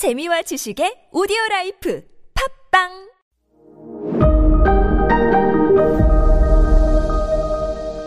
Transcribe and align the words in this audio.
재미와 0.00 0.40
지식의 0.48 1.12
오디오 1.12 1.36
라이프 1.50 2.00
팟빵 2.72 2.88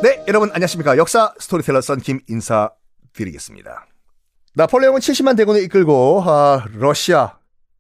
네, 0.01 0.25
여러분 0.27 0.49
안녕하십니까. 0.51 0.97
역사 0.97 1.35
스토리텔러 1.37 1.81
썬킴 1.81 2.21
인사드리겠습니다. 2.27 3.85
나폴레옹은 4.55 5.01
70만 5.01 5.37
대군을 5.37 5.61
이끌고 5.65 6.23
아, 6.25 6.65
러시아 6.73 7.37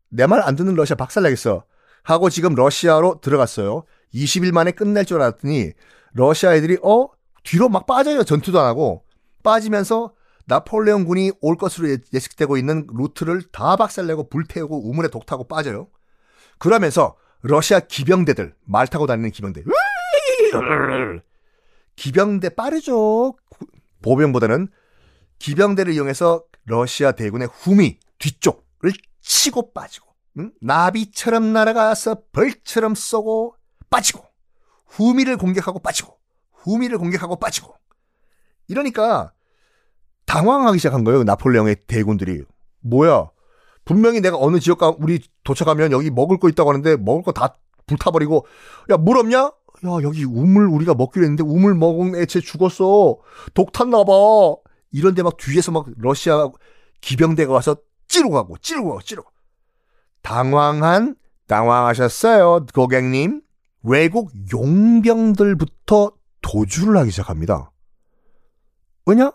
내 0.09 0.27
말 0.27 0.41
안 0.45 0.55
듣는 0.55 0.75
러시아 0.75 0.95
박살나겠어 0.95 1.63
하고 2.03 2.29
지금 2.29 2.53
러시아로 2.53 3.19
들어갔어요. 3.19 3.83
20일 4.13 4.51
만에 4.53 4.69
끝날 4.73 5.05
줄 5.05 5.23
알았더니 5.23 5.71
러시아 6.13 6.53
애들이 6.53 6.77
어 6.83 7.07
뒤로 7.43 7.67
막 7.67 7.87
빠져요. 7.87 8.23
전투도 8.23 8.59
안 8.59 8.67
하고 8.67 9.03
빠지면서 9.41 10.13
나폴레옹 10.45 11.05
군이 11.05 11.31
올 11.41 11.57
것으로 11.57 11.89
예- 11.89 11.97
예측되고 12.13 12.57
있는 12.57 12.85
루트를 12.93 13.43
다 13.51 13.75
박살내고 13.75 14.29
불태우고 14.29 14.89
우물에 14.89 15.07
독 15.09 15.25
타고 15.25 15.47
빠져요. 15.47 15.87
그러면서 16.57 17.15
러시아 17.41 17.79
기병대들 17.79 18.55
말 18.65 18.87
타고 18.87 19.05
다니는 19.07 19.31
기병대 19.31 19.63
기병대 21.95 22.49
빠르죠. 22.49 23.35
구- 23.49 23.65
보병보다는 24.01 24.67
기병대를 25.39 25.93
이용해서 25.93 26.43
러시아 26.65 27.11
대군의 27.13 27.49
후미 27.51 27.99
뒤쪽을 28.19 28.91
치고 29.21 29.73
빠지고 29.73 30.07
응? 30.39 30.51
나비처럼 30.61 31.53
날아가서 31.53 32.23
벌처럼 32.31 32.95
쏘고 32.95 33.55
빠지고 33.89 34.25
후미를 34.87 35.37
공격하고 35.37 35.79
빠지고 35.79 36.17
후미를 36.53 36.97
공격하고 36.97 37.35
빠지고 37.37 37.75
이러니까 38.67 39.33
당황하기 40.25 40.77
시작한 40.79 41.03
거예요. 41.03 41.23
나폴레옹의 41.23 41.77
대군들이 41.87 42.43
뭐야? 42.81 43.29
분명히 43.85 44.21
내가 44.21 44.37
어느 44.37 44.59
지역 44.59 44.77
가 44.79 44.93
우리 44.97 45.21
도착하면 45.43 45.91
여기 45.91 46.09
먹을 46.09 46.37
거 46.39 46.47
있다고 46.49 46.69
하는데 46.69 46.95
먹을 46.97 47.21
거 47.23 47.31
다 47.33 47.55
불타버리고 47.85 48.45
야 48.91 48.97
물 48.97 49.17
없냐? 49.17 49.37
야 49.39 49.51
여기 50.03 50.23
우물 50.23 50.67
우리가 50.67 50.93
먹기로 50.93 51.23
했는데 51.25 51.43
우물 51.43 51.75
먹은 51.75 52.15
애쟤 52.15 52.39
죽었어. 52.39 53.17
독 53.53 53.71
탔나 53.73 54.03
봐. 54.05 54.13
이런데 54.91 55.21
막 55.23 55.35
뒤에서 55.37 55.71
막 55.73 55.85
러시아 55.97 56.49
기병대가 57.01 57.51
와서 57.51 57.75
찌르고 58.07 58.33
가고 58.33 58.57
찌르고 58.59 58.89
가고 58.89 59.01
찌르고. 59.01 59.29
당황한 60.21 61.15
당황하셨어요 61.47 62.67
고객님. 62.73 63.41
외국 63.83 64.31
용병들부터 64.53 66.11
도주를 66.41 66.95
하기 66.99 67.11
시작합니다. 67.11 67.71
왜냐? 69.05 69.33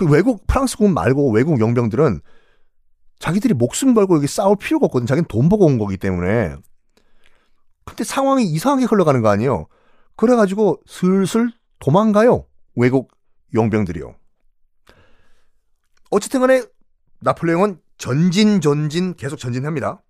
그 0.00 0.06
외국 0.06 0.46
프랑스군 0.46 0.94
말고 0.94 1.30
외국 1.30 1.60
용병들은 1.60 2.22
자기들이 3.18 3.52
목숨 3.52 3.92
걸고 3.92 4.16
여기 4.16 4.26
싸울 4.26 4.56
필요가 4.56 4.86
없거든. 4.86 5.06
자기는 5.06 5.26
돈 5.28 5.50
보고 5.50 5.66
온 5.66 5.76
거기 5.76 5.98
때문에. 5.98 6.56
근데 7.84 8.04
상황이 8.04 8.44
이상하게 8.44 8.86
흘러가는 8.86 9.20
거 9.20 9.28
아니에요. 9.28 9.66
그래가지고 10.16 10.80
슬슬 10.86 11.52
도망가요. 11.80 12.46
외국 12.76 13.12
용병들이요. 13.52 14.14
어쨌든 16.10 16.40
간에 16.40 16.62
나폴레옹은 17.20 17.78
전진 17.98 18.62
전진 18.62 19.12
계속 19.16 19.36
전진합니다. 19.36 20.02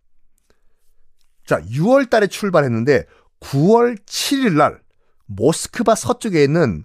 자, 1.46 1.60
6월 1.62 2.08
달에 2.08 2.28
출발했는데 2.28 3.06
9월 3.40 3.98
7일 4.06 4.52
날 4.52 4.80
모스크바 5.26 5.96
서쪽에 5.96 6.44
있는 6.44 6.84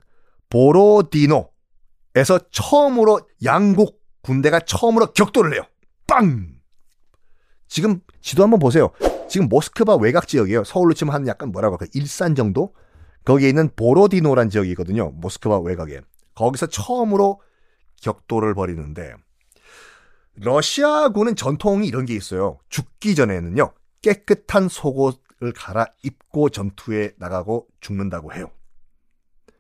보로디노 0.50 1.54
에서 2.16 2.40
처음으로 2.52 3.22
양국 3.44 4.02
군대가 4.22 4.60
처음으로 4.60 5.14
격돌을 5.14 5.54
해요. 5.54 5.64
빵! 6.08 6.56
지금 7.68 8.00
지도 8.22 8.44
한번 8.44 8.60
보세요. 8.60 8.92
지금 9.30 9.50
모스크바 9.50 9.96
외곽 9.96 10.28
지역이에요. 10.28 10.64
서울로 10.64 10.94
치면 10.94 11.14
한 11.14 11.28
약간 11.28 11.52
뭐라고 11.52 11.76
할까? 11.76 11.86
일산 11.94 12.36
정도? 12.36 12.74
거기에 13.26 13.50
있는 13.50 13.70
보로디노란 13.76 14.50
지역이거든요. 14.50 15.12
모스크바 15.12 15.60
외곽에. 15.60 16.02
거기서 16.36 16.68
처음으로 16.68 17.42
격돌을 18.02 18.54
벌이는데 18.54 19.14
러시아군은 20.36 21.36
전통이 21.36 21.88
이런 21.88 22.06
게 22.06 22.14
있어요. 22.14 22.60
죽기 22.70 23.16
전에는요. 23.16 23.74
깨끗한 24.02 24.70
속옷을 24.70 25.54
갈아입고 25.56 26.50
전투에 26.50 27.14
나가고 27.18 27.68
죽는다고 27.80 28.34
해요. 28.34 28.52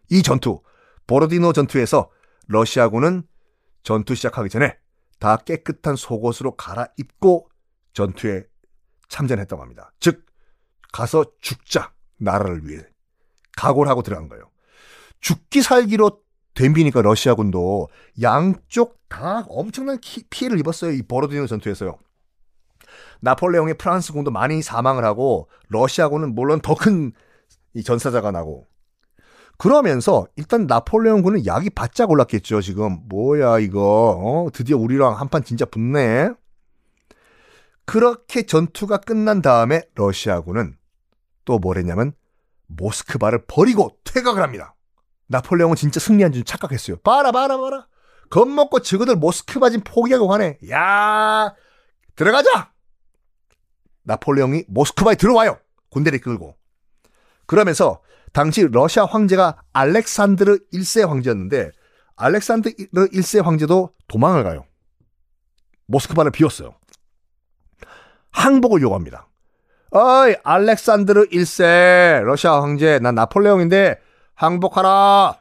이 0.10 0.22
전투, 0.22 0.62
보로디노 1.08 1.54
전투에서 1.54 2.10
러시아군은 2.48 3.24
전투 3.84 4.16
시작하기 4.16 4.50
전에 4.50 4.78
다 5.20 5.38
깨끗한 5.38 5.96
속옷으로 5.96 6.56
갈아입고 6.56 7.50
전투에 7.94 8.44
참전했다고 9.08 9.62
합니다. 9.62 9.92
즉, 10.00 10.26
가서 10.92 11.26
죽자, 11.42 11.94
나라를 12.18 12.68
위해. 12.68 12.82
각오를 13.58 13.90
하고 13.90 14.02
들어간 14.02 14.28
거예요. 14.28 14.50
죽기 15.22 15.62
살기로 15.62 16.22
덤비니까 16.56 17.02
러시아군도 17.02 17.90
양쪽 18.22 19.00
다 19.10 19.46
엄청난 19.50 20.00
키- 20.00 20.24
피해를 20.30 20.60
입었어요. 20.60 20.92
이 20.92 21.02
보로디노 21.04 21.48
전투에서요. 21.48 21.98
나폴레옹의 23.22 23.76
프랑스군도 23.78 24.32
많이 24.32 24.62
사망을 24.62 25.04
하고 25.06 25.50
러시아군은 25.70 26.36
물론 26.36 26.62
더 26.62 26.76
큰 26.76 27.12
전사자가 27.84 28.32
나고 28.32 28.68
그러면서 29.58 30.28
일단 30.36 30.68
나폴레옹군은 30.68 31.46
약이 31.46 31.70
바짝 31.72 32.10
올랐겠죠. 32.12 32.62
지금 32.62 33.00
뭐야 33.08 33.60
이거 33.60 34.20
어? 34.22 34.50
드디어 34.52 34.78
우리랑 34.78 35.20
한판 35.20 35.44
진짜 35.44 35.66
붙네. 35.66 36.30
그렇게 37.86 38.44
전투가 38.46 38.98
끝난 38.98 39.42
다음에 39.42 39.84
러시아군은 39.96 40.78
또 41.46 41.60
뭐랬냐면 41.60 42.14
모스크바를 42.68 43.46
버리고 43.48 43.98
퇴각을 44.04 44.42
합니다. 44.42 44.76
나폴레옹은 45.28 45.76
진짜 45.76 46.00
승리한 46.00 46.34
줄 46.34 46.44
착각했어요. 46.44 46.98
봐라 46.98 47.32
봐라 47.32 47.58
봐라. 47.58 47.88
겁먹고 48.30 48.80
저거들 48.80 49.16
모스크바 49.16 49.70
지금 49.70 49.84
포기하고 49.84 50.28
가네. 50.28 50.58
야 50.72 51.54
들어가자. 52.16 52.72
나폴레옹이 54.04 54.66
모스크바에 54.68 55.16
들어와요. 55.16 55.60
군대를 55.90 56.20
끌고. 56.20 56.56
그러면서 57.46 58.02
당시 58.36 58.68
러시아 58.70 59.06
황제가 59.06 59.64
알렉산드르 59.72 60.60
1세 60.74 61.08
황제였는데 61.08 61.72
알렉산드르 62.18 63.08
1세 63.08 63.42
황제도 63.42 63.92
도망을 64.10 64.44
가요. 64.44 64.66
모스크바를 65.86 66.32
비웠어요. 66.32 66.76
항복을 68.32 68.82
요구합니다. 68.82 69.30
어이 69.92 70.36
알렉산드르 70.44 71.30
1세 71.30 72.24
러시아 72.26 72.62
황제 72.62 73.00
난 73.00 73.16
나폴레옹인데 73.16 74.02
항복하라. 74.34 75.40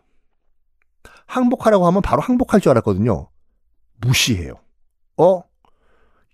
항복하라고 1.26 1.88
하면 1.88 2.00
바로 2.00 2.22
항복할 2.22 2.61
줄 2.61 2.71
알았거든요. 2.71 3.28
무시해요. 4.03 4.61
어? 5.16 5.43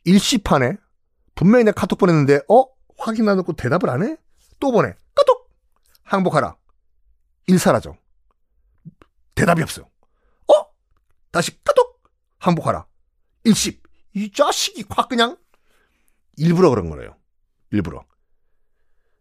일시판에 0.04 0.76
분명히 1.34 1.64
내가 1.64 1.80
카톡 1.80 1.98
보냈는데 1.98 2.42
어? 2.50 2.66
확인 2.98 3.26
안 3.30 3.38
하고 3.38 3.54
대답을 3.54 3.88
안 3.88 4.02
해? 4.02 4.18
또 4.58 4.72
보내. 4.72 4.94
항복하라. 6.10 6.56
일 7.46 7.58
사라져. 7.60 7.96
대답이 9.36 9.62
없어요. 9.62 9.88
어? 10.48 10.66
다시 11.30 11.62
까톡. 11.62 12.02
항복하라. 12.38 12.86
일십. 13.44 13.82
이 14.14 14.32
자식이 14.32 14.86
확 14.90 15.08
그냥 15.08 15.36
일부러 16.36 16.70
그런 16.70 16.90
거래요. 16.90 17.16
일부러. 17.70 18.04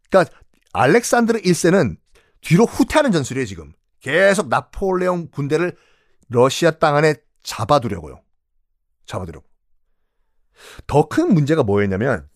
그러니까 0.09 0.35
알렉산드르 0.73 1.41
1세는 1.41 1.97
뒤로 2.41 2.65
후퇴하는 2.65 3.11
전술이에요, 3.11 3.45
지금. 3.45 3.71
계속 3.99 4.47
나폴레옹 4.47 5.29
군대를 5.29 5.77
러시아 6.29 6.71
땅 6.71 6.95
안에 6.95 7.15
잡아두려고요. 7.43 8.19
잡아두려고. 9.05 9.45
더 10.87 11.07
큰 11.07 11.33
문제가 11.35 11.61
뭐였냐면 11.61 12.27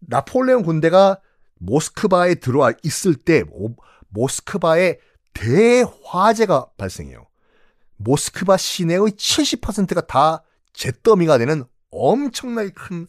나폴레옹 0.00 0.62
군대가 0.64 1.20
모스크바에 1.58 2.36
들어와 2.36 2.72
있을 2.82 3.14
때 3.14 3.42
모- 3.44 3.76
모스크바에 4.08 4.98
대화재가 5.34 6.70
발생해요. 6.76 7.26
모스크바 7.96 8.56
시내의 8.56 9.00
70%가 9.00 10.02
다 10.02 10.42
잿더미가 10.72 11.38
되는 11.38 11.64
엄청나게 11.90 12.70
큰 12.70 13.06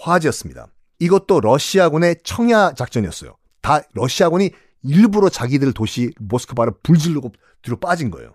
화재였습니다. 0.00 0.68
이것도 0.98 1.40
러시아군의 1.40 2.16
청야 2.24 2.72
작전이었어요. 2.74 3.36
다 3.60 3.80
러시아군이 3.92 4.50
일부러 4.82 5.28
자기들 5.28 5.72
도시 5.72 6.12
모스크바를 6.18 6.72
불지르고 6.82 7.32
뒤로 7.62 7.76
빠진 7.78 8.10
거예요. 8.10 8.34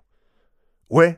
왜? 0.89 1.17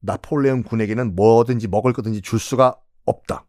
나폴레옹 0.00 0.64
군에게는 0.64 1.14
뭐든지 1.14 1.68
먹을 1.68 1.92
거든지 1.92 2.20
줄 2.22 2.38
수가 2.40 2.76
없다. 3.04 3.46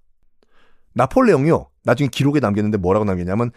나폴레옹이요. 0.93 1.69
나중에 1.83 2.07
기록에 2.09 2.39
남겼는데 2.39 2.77
뭐라고 2.77 3.05
남겼냐면 3.05 3.51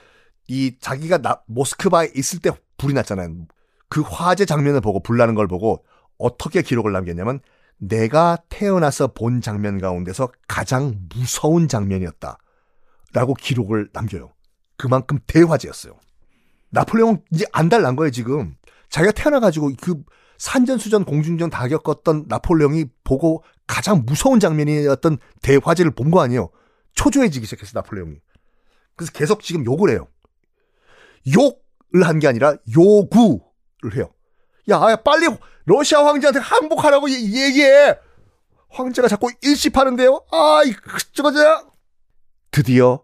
이 0.49 0.77
자기가 0.81 1.19
나, 1.19 1.41
모스크바에 1.47 2.13
있을 2.15 2.39
때 2.41 2.51
불이 2.79 2.95
났잖아요. 2.95 3.47
그 3.89 4.01
화재 4.03 4.45
장면을 4.45 4.81
보고 4.81 5.01
불 5.01 5.17
나는 5.17 5.35
걸 5.35 5.47
보고 5.49 5.85
어떻게 6.19 6.63
기록을 6.63 6.93
남겼냐면 6.93 7.41
내가 7.79 8.39
태어나서 8.49 9.09
본 9.09 9.41
장면 9.41 9.79
가운데서 9.79 10.31
가장 10.49 11.09
무서운 11.15 11.69
장면이었다. 11.69 12.39
라고 13.13 13.35
기록을 13.35 13.91
남겨요. 13.93 14.33
그만큼 14.77 15.19
대화제였어요. 15.27 15.95
나폴레옹 16.71 17.23
이제 17.33 17.45
안달 17.53 17.83
난 17.83 17.97
거예요, 17.97 18.11
지금. 18.11 18.57
자기가 18.91 19.13
태어나가지고 19.13 19.73
그 19.81 20.03
산전수전 20.39 21.05
공중전 21.05 21.49
다 21.51 21.67
겪었던 21.69 22.27
나폴레옹이 22.29 22.87
보고 23.05 23.43
가장 23.67 24.05
무서운 24.05 24.39
장면이었던 24.41 25.19
대화제를 25.43 25.93
본 25.93 26.11
거 26.11 26.21
아니에요. 26.21 26.51
초조해지기 26.95 27.47
시작했어, 27.47 27.73
나폴레옹이. 27.75 28.17
그래서 28.97 29.13
계속 29.13 29.43
지금 29.43 29.65
욕을 29.65 29.91
해요. 29.91 30.09
욕을 31.35 32.07
한 32.07 32.19
게 32.19 32.29
아니라 32.29 32.55
요구를 32.75 33.97
해요. 33.97 34.11
야, 34.71 34.77
야, 34.91 34.97
빨리 34.97 35.27
러시아 35.65 36.05
황제한테 36.05 36.41
항복하라고 36.41 37.09
얘기해! 37.11 37.97
황제가 38.71 39.09
자꾸 39.09 39.31
일십하는데요? 39.43 40.25
아, 40.33 40.63
이, 40.67 40.73
저거, 41.13 41.33
저, 41.33 41.71
드디어, 42.51 43.03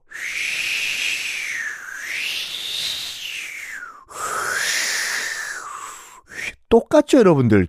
똑같죠, 6.69 7.19
여러분들? 7.19 7.69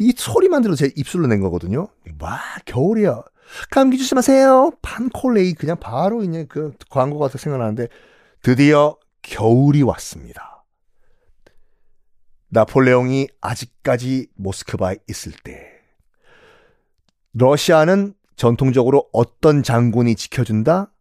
이 0.00 0.12
소리만 0.16 0.62
들어도 0.62 0.76
제 0.76 0.90
입술로 0.96 1.26
낸 1.26 1.40
거거든요. 1.40 1.88
와, 2.20 2.40
겨울이야. 2.64 3.22
감기 3.70 3.98
조심하세요. 3.98 4.72
판콜레이 4.82 5.54
그냥 5.54 5.76
바로 5.78 6.22
이제 6.22 6.46
그 6.48 6.72
광고가 6.88 7.28
생각나는데 7.28 7.88
드디어 8.42 8.96
겨울이 9.22 9.82
왔습니다. 9.82 10.64
나폴레옹이 12.48 13.28
아직까지 13.40 14.28
모스크바에 14.34 14.96
있을 15.08 15.32
때 15.44 15.66
러시아는 17.32 18.14
전통적으로 18.36 19.08
어떤 19.12 19.62
장군이 19.62 20.16
지켜준다? 20.16 20.92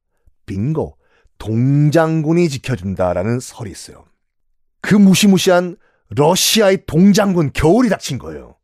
빙고. 0.45 0.97
동장군이 1.37 2.49
지켜준다라는 2.49 3.39
설이 3.39 3.71
있어요. 3.71 4.05
그 4.81 4.93
무시무시한 4.95 5.77
러시아의 6.09 6.85
동장군 6.85 7.51
겨울이 7.53 7.89
닥친 7.89 8.17
거예요. 8.17 8.57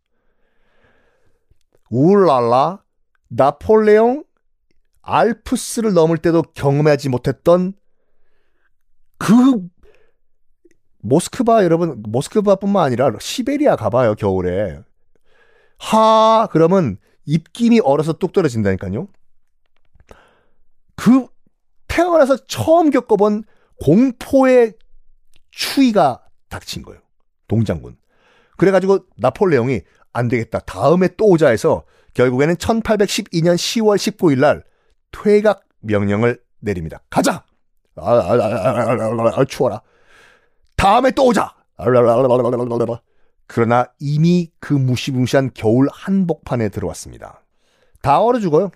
울랄라 1.90 2.84
나폴레옹 3.30 4.26
알프스를 5.02 5.94
넘을 5.94 6.18
때도 6.18 6.42
경험하지 6.42 7.10
못했던 7.10 7.74
그 9.26 9.60
모스크바 11.00 11.64
여러분 11.64 12.04
모스크바뿐만 12.04 12.86
아니라 12.86 13.12
시베리아 13.20 13.76
가봐요 13.76 14.14
겨울에 14.14 14.80
하 15.80 16.48
그러면 16.52 16.98
입김이 17.26 17.80
얼어서 17.80 18.14
뚝 18.14 18.34
떨어진다니까요. 18.34 19.08
그 20.96 21.26
태어나서 21.88 22.38
처음 22.46 22.92
겪어본 22.92 23.46
공포의 23.84 24.74
추위가 25.50 26.24
닥친 26.50 26.84
거예요. 26.84 27.02
동장군. 27.48 27.98
그래가지고 28.58 29.08
나폴레옹이 29.18 29.82
안 30.14 30.28
되겠다. 30.28 30.60
다음에 30.60 31.08
또 31.18 31.26
오자 31.26 31.50
해서 31.50 31.84
결국에는 32.14 32.56
1812년 32.58 33.56
10월 33.56 33.98
19일 33.98 34.40
날 34.40 34.64
퇴각 35.12 35.64
명령을 35.80 36.40
내립니다. 36.60 37.02
가자! 37.10 37.44
아, 37.98 38.12
아, 38.12 38.34
아, 38.34 39.40
아, 39.40 39.46
추워라. 39.46 39.82
다음에 40.76 41.12
또 41.12 41.28
오자! 41.28 41.54
그러나 43.48 43.86
이미 44.00 44.52
그 44.60 44.74
무시무시한 44.74 45.52
겨울 45.54 45.88
한복판에 45.92 46.70
들어왔습니다. 46.70 47.44
다 48.02 48.22
얼어 48.22 48.40
죽어요. 48.40 48.72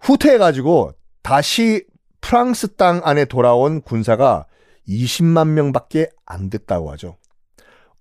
후퇴해가지고 0.00 0.92
다시 1.22 1.84
프랑스 2.20 2.74
땅 2.76 3.00
안에 3.04 3.24
돌아온 3.24 3.80
군사가 3.80 4.46
20만 4.88 5.48
명밖에 5.48 6.08
안 6.24 6.50
됐다고 6.50 6.90
하죠. 6.92 7.16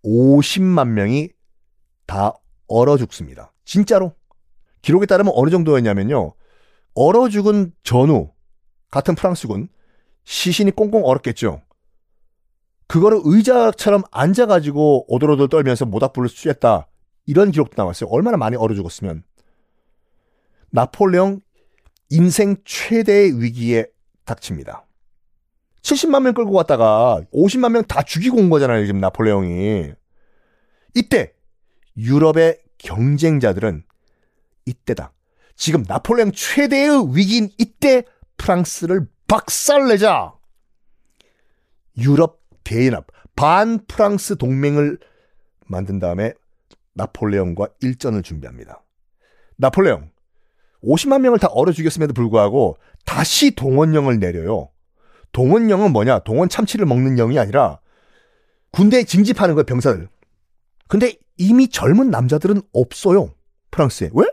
50만 0.04 0.90
명이 0.90 1.30
다 2.06 2.34
얼어 2.68 2.98
죽습니다. 2.98 3.52
진짜로. 3.66 4.14
기록에 4.82 5.08
따르면 5.08 5.34
어느 5.36 5.50
정도였냐면요. 5.50 6.34
얼어 6.94 7.30
죽은 7.30 7.74
전후 7.84 8.32
같은 8.92 9.16
프랑스군 9.16 9.68
시신이 10.26 10.72
꽁꽁 10.72 11.06
얼었겠죠. 11.06 11.62
그거를 12.88 13.20
의자처럼 13.24 14.04
앉아가지고 14.12 15.06
오돌오돌 15.14 15.50
떨면서 15.50 15.86
모닥불을 15.86 16.30
쬐었다. 16.30 16.86
이런 17.26 17.52
기록도 17.52 17.74
나왔어요. 17.82 18.10
얼마나 18.12 18.38
많이 18.38 18.56
얼어 18.56 18.76
죽었으면. 18.76 19.24
나폴레옹 20.70 21.42
인생 22.10 22.58
최대의 22.66 23.42
위기에 23.42 23.88
닥칩니다. 24.26 24.86
70만 25.82 26.24
명 26.24 26.34
끌고 26.34 26.52
갔다가 26.52 27.22
50만 27.34 27.72
명 27.72 27.84
다 27.84 28.02
죽이고 28.04 28.38
온 28.38 28.50
거잖아요, 28.50 28.86
지금 28.86 29.00
나폴레옹이. 29.00 29.92
이때 30.96 31.34
유럽의 31.98 32.60
경쟁자들은 32.78 33.84
이때다. 34.66 35.14
지금 35.56 35.84
나폴레옹 35.88 36.32
최대의 36.34 37.16
위기인 37.16 37.50
이때 37.58 38.04
프랑스를 38.38 39.08
박살내자. 39.28 40.34
유럽 41.98 42.42
대연합 42.64 43.08
반 43.36 43.86
프랑스 43.86 44.38
동맹을 44.38 45.00
만든 45.66 46.00
다음에 46.00 46.34
나폴레옹과 46.94 47.68
일전을 47.82 48.22
준비합니다. 48.24 48.84
나폴레옹 49.58 50.12
50만 50.84 51.22
명을 51.22 51.40
다 51.40 51.48
얼어 51.48 51.72
죽였음에도 51.72 52.14
불구하고 52.14 52.78
다시 53.06 53.56
동원령을 53.56 54.20
내려요. 54.20 54.70
동원령은 55.32 55.92
뭐냐? 55.92 56.20
동원 56.20 56.48
참치를 56.48 56.86
먹는 56.86 57.16
영이 57.16 57.40
아니라 57.40 57.80
군대에 58.72 59.04
징집하는 59.04 59.56
거예요, 59.56 59.66
병사들. 59.66 60.08
근데 60.88 61.14
이미 61.38 61.68
젊은 61.68 62.10
남자들은 62.10 62.62
없어요. 62.74 63.34
프랑스에. 63.72 64.12
왜? 64.14 64.26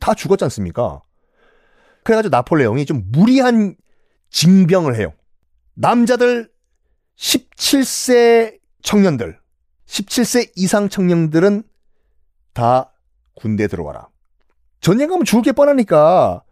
다 0.00 0.14
죽었지 0.14 0.44
않습니까? 0.44 1.02
그래가지고 2.02 2.30
나폴레옹이 2.30 2.86
좀 2.86 3.04
무리한 3.12 3.76
징병을 4.32 4.96
해요. 4.96 5.12
남자들 5.74 6.50
17세 7.16 8.58
청년들, 8.82 9.38
17세 9.86 10.50
이상 10.56 10.88
청년들은 10.88 11.62
다 12.52 12.92
군대 13.34 13.68
들어와라. 13.68 14.08
전쟁 14.80 15.08
가면 15.08 15.24
죽을 15.24 15.42
게 15.42 15.52
뻔하니까 15.52 16.42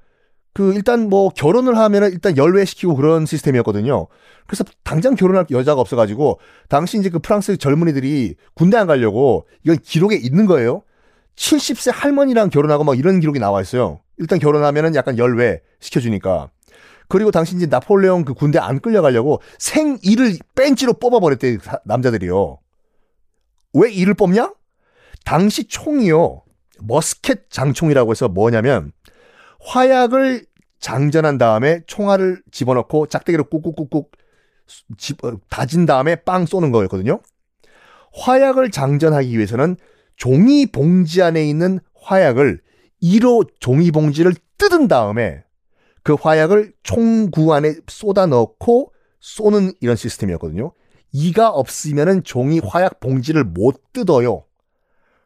그 0.53 0.75
일단 0.75 1.09
뭐 1.09 1.31
결혼을 1.31 1.77
하면은 1.77 2.13
일단 2.13 2.37
열외시키고 2.37 2.95
그런 2.95 3.27
시스템이었거든요. 3.27 4.07
그래서 4.47 4.65
당장 4.83 5.15
결혼할 5.15 5.47
여자가 5.51 5.81
없어가지고 5.81 6.41
당시 6.69 6.99
이제 6.99 7.09
그 7.09 7.19
프랑스 7.19 7.57
젊은이들이 7.57 8.37
군대 8.55 8.77
안 8.77 8.87
가려고 8.87 9.47
이건 9.65 9.79
기록에 9.79 10.17
있는 10.17 10.47
거예요. 10.47 10.83
70세 11.37 11.93
할머니랑 11.95 12.51
결혼하고 12.51 12.85
막 12.85 12.99
이런 12.99 13.21
기록이 13.21 13.39
나와 13.39 13.61
있어요. 13.61 14.01
일단 14.19 14.39
결혼하면은 14.39 14.95
약간 14.95 15.17
열외 15.17 15.63
시켜주니까. 15.81 16.51
그리고 17.11 17.31
당시 17.31 17.57
이제 17.57 17.67
나폴레옹 17.67 18.25
그 18.25 18.35
군대 18.35 18.59
안 18.59 18.81
끌려가려고 18.81 19.43
생일을 19.59 20.39
벤치로 20.55 20.95
뽑아버렸대 20.95 21.59
남자들이요. 21.85 22.59
왜 23.75 23.91
이를 23.91 24.15
뽑냐? 24.15 24.55
당시 25.25 25.67
총이요. 25.69 26.43
머스켓 26.83 27.51
장총이라고 27.51 28.13
해서 28.13 28.29
뭐냐면 28.29 28.93
화약을 29.61 30.47
장전한 30.79 31.37
다음에 31.37 31.83
총알을 31.87 32.43
집어넣고 32.53 33.07
짝대기로 33.07 33.45
꾹꾹꾹꾹 33.45 34.11
집, 34.97 35.25
어, 35.25 35.37
다진 35.51 35.85
다음에 35.85 36.15
빵 36.15 36.47
쏘는 36.47 36.71
거였거든요. 36.71 37.21
화약을 38.15 38.71
장전하기 38.71 39.37
위해서는 39.37 39.77
종이 40.17 40.67
봉지 40.67 41.23
안에 41.23 41.45
있는 41.45 41.81
화약을 42.03 42.61
1호 43.03 43.49
종이 43.59 43.91
봉지를 43.91 44.33
뜯은 44.59 44.87
다음에 44.87 45.43
그 46.03 46.15
화약을 46.15 46.73
총구 46.83 47.53
안에 47.55 47.77
쏟아 47.89 48.27
넣고 48.27 48.93
쏘는 49.21 49.73
이런 49.81 49.97
시스템이었거든요. 49.97 50.73
이가 51.13 51.51
없으면은 51.51 52.23
종이 52.25 52.61
화약 52.61 53.01
봉지를 53.01 53.45
못 53.45 53.93
뜯어요. 53.93 54.45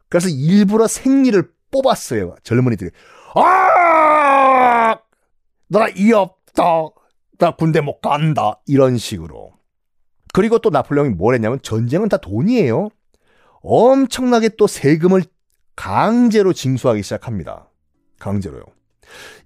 그래서 0.08 0.28
일부러 0.28 0.86
생리를 0.86 1.50
뽑았어요. 1.70 2.36
젊은이들이. 2.42 2.90
아! 3.34 4.98
나이 5.68 6.12
없다. 6.12 6.62
나 7.38 7.50
군대 7.56 7.80
못 7.80 8.00
간다. 8.00 8.60
이런 8.66 8.96
식으로. 8.96 9.52
그리고 10.32 10.58
또 10.58 10.70
나폴레옹이 10.70 11.10
뭘 11.10 11.34
했냐면 11.34 11.60
전쟁은 11.62 12.08
다 12.08 12.16
돈이에요. 12.16 12.88
엄청나게 13.62 14.50
또 14.56 14.66
세금을 14.66 15.24
강제로 15.76 16.52
징수하기 16.52 17.02
시작합니다. 17.02 17.70
강제로요. 18.18 18.64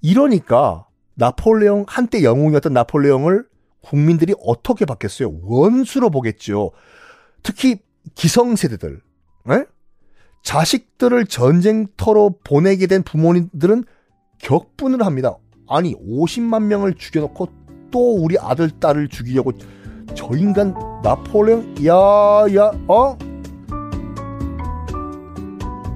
이러니까 0.00 0.87
나폴레옹 1.18 1.84
한때 1.88 2.22
영웅이었던 2.22 2.72
나폴레옹을 2.72 3.44
국민들이 3.82 4.34
어떻게 4.44 4.84
받겠어요? 4.84 5.32
원수로 5.42 6.10
보겠죠. 6.10 6.70
특히 7.42 7.78
기성세대들. 8.14 9.00
에? 9.50 9.64
자식들을 10.44 11.26
전쟁터로 11.26 12.38
보내게 12.44 12.86
된 12.86 13.02
부모님들은 13.02 13.84
격분을 14.38 15.04
합니다. 15.04 15.36
아니 15.68 15.94
50만 15.96 16.62
명을 16.64 16.94
죽여놓고 16.94 17.48
또 17.90 18.22
우리 18.22 18.38
아들 18.38 18.70
딸을 18.70 19.08
죽이려고 19.08 19.52
저 20.14 20.28
인간 20.36 20.72
나폴레옹 21.02 21.74
야야 21.84 22.70
어? 22.86 23.18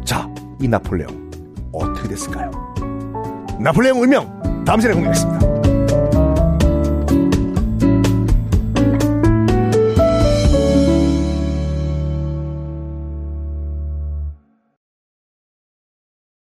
자, 0.04 0.28
이 0.60 0.66
나폴레옹 0.66 1.30
어떻게 1.72 2.08
됐을까요? 2.08 2.50
나폴레옹 3.60 4.02
운명 4.02 4.41
다음 4.64 4.80
시간에 4.80 4.94
공개하겠습니다. 4.94 5.61